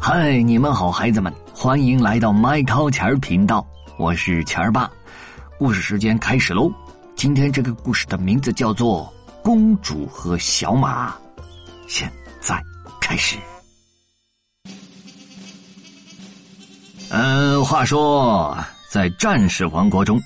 [0.00, 3.66] 嗨，你们好，孩子们，欢迎来到麦考钱儿频道，
[3.98, 4.90] 我是钱儿爸。
[5.58, 6.72] 故事时间开始喽！
[7.16, 11.10] 今天这个故事的名字叫做《公主和小马》，
[11.88, 12.62] 现在
[13.00, 13.36] 开始。
[17.10, 18.56] 嗯，话说
[18.88, 20.18] 在战士王国中，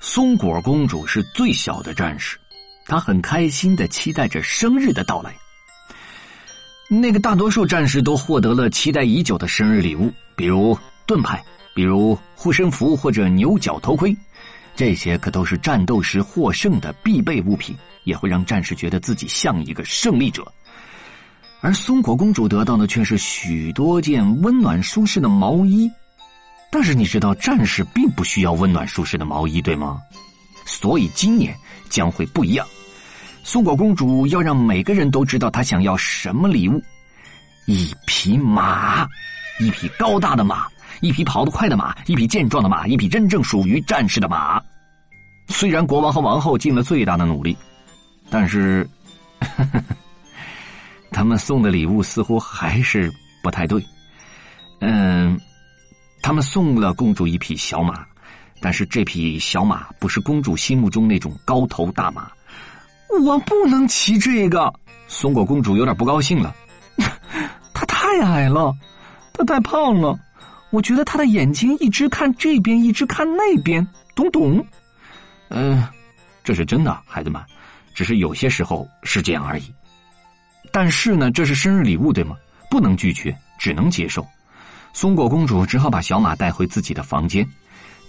[0.00, 2.38] 松果公主是最小的战士，
[2.86, 5.34] 她很开心的期待着生日的到来。
[6.90, 14.16] 那个大多数战士都获得了期待已久的生日礼物，比如盾牌，比如护身符或者牛角头盔，
[14.74, 20.50] 这些可都是战斗时获胜的必备物品，也会让战士觉得自己像一个胜利者。
[21.60, 25.90] 而松果公主得到的却是许多件温暖舒适的毛衣，
[26.72, 30.00] 但是你知道战士并不需要温暖舒适的毛衣，对吗？
[30.64, 31.54] 所以今年
[31.90, 32.66] 将会不一样。
[33.48, 36.82] 松果公主要让每个人都知道她想要什么礼物：
[37.64, 39.08] 一匹马，
[39.58, 40.66] 一匹高大的马，
[41.00, 44.62] 一匹跑得快的马，一匹健壮的马，一匹真正属于战士的马。
[45.48, 47.56] 虽然国王和王后尽了最大的努力，
[48.28, 48.86] 但是，
[51.10, 53.10] 他们送的礼物似乎还是
[53.42, 53.82] 不太对。
[54.80, 55.40] 嗯，
[56.20, 58.04] 他们送了公主一匹小马，
[58.60, 62.30] 但是这匹小马不是公主心目中那种高头大马。
[63.20, 64.72] 我不能骑这个，
[65.06, 66.54] 松果公主有点不高兴了。
[67.74, 68.74] 她太矮了，
[69.32, 70.18] 她太胖了。
[70.70, 74.64] 我觉得她的眼睛一直看这边，一直看那边，懂懂？
[75.48, 75.82] 嗯，
[76.44, 77.42] 这是真的，孩子们，
[77.94, 79.72] 只是有些时候是这样而已。
[80.70, 82.36] 但是呢，这是生日礼物，对吗？
[82.70, 84.26] 不能拒绝，只能接受。
[84.92, 87.46] 松果公主只好把小马带回自己的房间。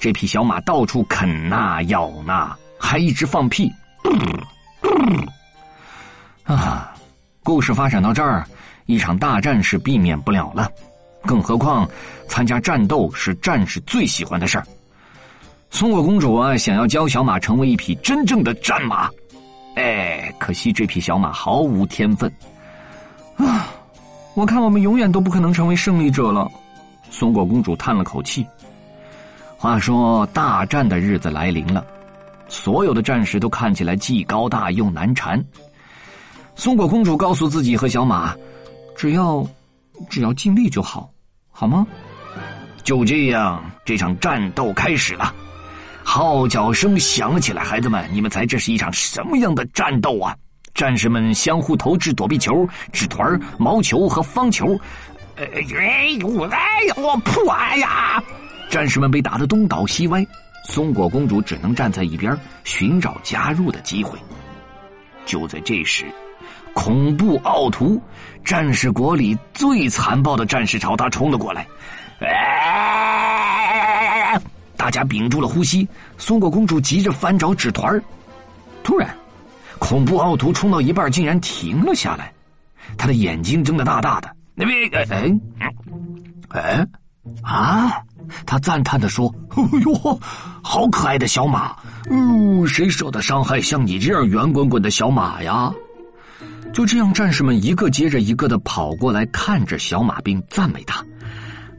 [0.00, 3.72] 这匹小马到处啃呐、咬呐，还一直放屁。
[6.48, 6.94] 啊，
[7.44, 8.42] 故事发展到这儿，
[8.86, 10.66] 一场大战是避免不了了。
[11.26, 11.86] 更何况，
[12.26, 14.66] 参加战斗是战士最喜欢的事儿。
[15.68, 19.10] 松果公主啊，想要教小马成为一匹真正的战马，
[19.76, 22.32] 哎，可惜这匹小马毫无天分。
[23.36, 23.68] 啊，
[24.32, 26.50] 我看我们永远都不可能成为胜利者了。
[27.10, 28.46] 松果公主叹了口气。
[29.58, 31.84] 话说，大战的日子来临了。
[32.48, 35.44] 所有的战士都看起来既高大又难缠。
[36.58, 38.34] 松果公主告诉自己和小马
[38.96, 39.46] ：“只要，
[40.10, 41.08] 只要尽力就好，
[41.52, 41.86] 好吗？”
[42.82, 45.32] 就这样，这场战斗开始了。
[46.02, 50.34] 号角声响了起来，孩子们，你们猜这是一场什么样的战斗啊？
[50.74, 54.76] 战士们相互投掷躲避球、纸团、毛球和方球。
[55.36, 56.26] 哎呦，哎呦，
[56.96, 57.48] 我噗！
[57.50, 58.20] 哎呀！
[58.68, 60.26] 战士们被打得东倒西歪。
[60.64, 64.18] 松果公主只能站在一边寻找加入的机会。
[65.24, 66.04] 就在这时，
[66.78, 68.00] 恐怖奥图，
[68.44, 71.66] 战士国里最残暴的战士朝他冲了过来。
[74.76, 75.86] 大家屏住了呼吸。
[76.18, 78.00] 松果公主急着翻找纸团
[78.84, 79.12] 突然，
[79.80, 82.32] 恐怖奥图冲到一半，竟然停了下来，
[82.96, 84.30] 他的眼睛睁得大大的。
[84.54, 85.74] 那边，哎，哎
[86.50, 86.86] 哎，
[87.42, 88.00] 啊！
[88.46, 90.20] 他赞叹的说：“哎呦，
[90.62, 91.74] 好可爱的小马！
[92.08, 95.72] 哦，谁舍得伤害像你这样圆滚滚的小马呀？”
[96.72, 101.04] 就这样，战士们一个接着一个的跑过来，看着小马，并赞美他：“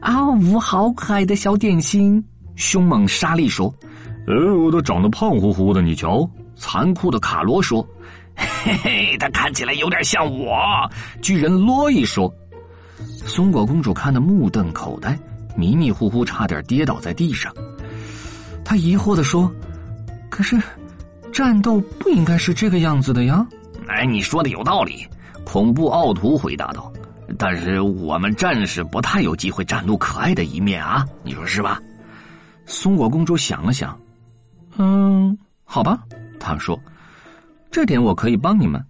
[0.00, 2.22] 阿五，好可爱的小点心！”
[2.56, 3.74] 凶猛沙利说
[4.28, 7.86] ：“呃，我都长得胖乎乎的，你瞧。”残酷的卡罗说
[8.36, 10.54] ：“嘿嘿，他看起来有点像我。”
[11.22, 12.30] 巨人洛伊说
[13.24, 15.18] ：“松果公主看得目瞪口呆。”
[15.56, 17.50] 迷迷糊糊，差点跌倒在地上。
[18.62, 19.50] 他疑惑的说
[20.28, 20.60] ：“可是，
[21.32, 23.46] 战斗不应该是这个样子的呀？”
[23.88, 25.06] 哎，你说的有道理。
[25.44, 26.92] 恐怖奥图回答道
[27.36, 31.80] ：“但是我们战士不太有机会展露可爱的一面啊，你说是吧？”
[32.66, 33.98] 松果公主想了想
[34.78, 35.98] ：“嗯，好吧。”
[36.38, 36.78] 她说
[37.72, 38.84] ：“这点我可以帮你们。”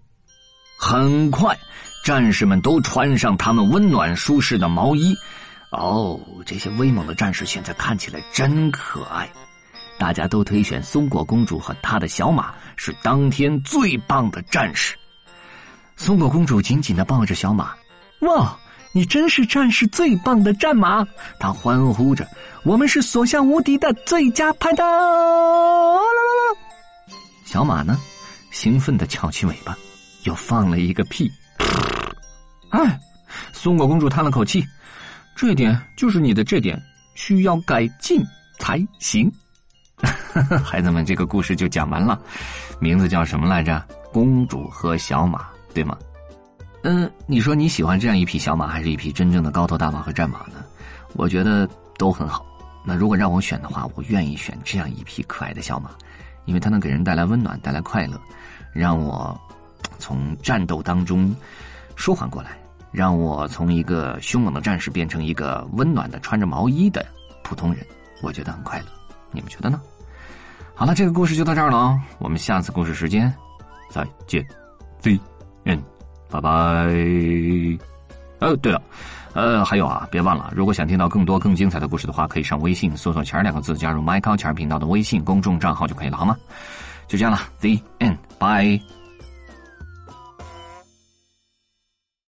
[0.78, 1.57] 很快，
[2.05, 5.16] 战士们都穿上他们温暖舒适的毛衣。
[5.71, 9.31] 哦，这些威猛的战士现在看起来真可爱，
[10.00, 14.97] 大家都推选松果公主和她的小马是当天最棒的战士。
[15.94, 17.74] 松果公主紧紧的抱着小马，
[18.20, 18.58] 哇，
[18.94, 21.06] 你真是战士最棒的战马！
[21.38, 22.26] 她欢呼着，
[22.64, 24.88] 我们是所向无敌的最佳拍档。
[27.44, 28.00] 小马呢，
[28.50, 29.76] 兴奋的翘起尾巴，
[30.22, 31.30] 又放了一个屁。
[32.70, 32.98] 哎，
[33.52, 34.66] 松果公主叹了口气。
[35.36, 36.82] 这点就是你的这点
[37.14, 38.22] 需要改进
[38.58, 39.30] 才行。
[40.65, 42.21] 孩子们，这个故事就讲完了，
[42.78, 43.82] 名字叫什么来着？
[44.12, 45.97] 公主和小马，对吗？
[46.82, 50.65] 嗯，你说你喜欢这样一匹小马，还是一匹真正的高头大马和战马呢？
[51.15, 51.68] 我觉得
[51.98, 52.44] 都很好。
[52.84, 55.91] 那如果让我选的话，我愿意选这样一匹可爱的小马，
[56.44, 58.18] 因为它能给人带来温暖，带来快乐，
[58.72, 59.38] 让我
[59.98, 61.34] 从战斗当中
[61.94, 62.59] 舒缓过来，
[62.91, 67.04] 让我从一个凶猛的战士变成一个温暖的穿着毛衣的
[67.42, 67.86] 普通人，
[68.22, 68.86] 我觉得很快乐。
[69.30, 69.80] 你们觉得呢？
[70.80, 73.30] 好了，这个故事就到这儿了啊，我们下次故事时间
[73.91, 74.42] 再见
[75.03, 75.10] ，The
[75.66, 75.82] End。
[76.30, 76.48] 拜拜。
[78.38, 78.80] 哦，对了，
[79.34, 86.34] 呃，还有啊，别忘了，如果想听到更多更精彩的故事的话，可以上微信搜索“钱两个字，加入 Michael 钱频道的微信公众账号就可以了，好吗？
[87.06, 88.80] 就这样了，The End，Bye。